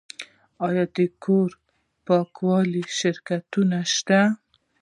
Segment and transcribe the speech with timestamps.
[0.67, 1.49] آیا د کور
[2.05, 4.21] پاکولو شرکتونه شته؟